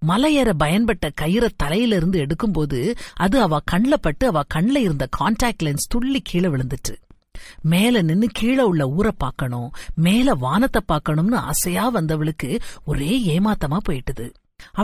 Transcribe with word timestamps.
Miller 0.02 0.52
تلٹ 1.00 1.20
well 7.64 7.96
نیل 8.04 9.08
پاک 9.18 9.42
وان 10.40 10.62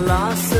لاس 0.07 0.53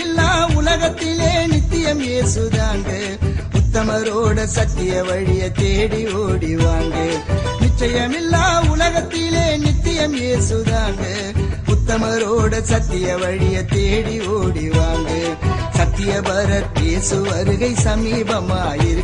ستیہ 17.75 17.75
سمیپم 17.77 18.51
آئی 18.51 19.01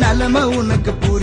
نلم 0.02 0.36
اُن 0.36 0.70
کو 0.82 1.00